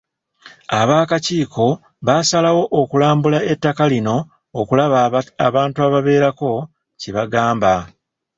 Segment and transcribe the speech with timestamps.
[0.81, 1.65] Ab'akakiiko
[2.05, 4.17] baasalawo okulambula ettaka lino
[4.59, 4.99] okulaba
[5.47, 6.51] abantu ababeerako
[6.99, 7.73] kye bagamba.